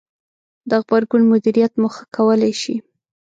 -د 0.37 0.71
غبرګون 0.83 1.21
مدیریت 1.31 1.73
مو 1.81 1.87
ښه 1.95 2.03
کولای 2.15 2.53
ش 2.61 2.63
ئ 2.73 2.75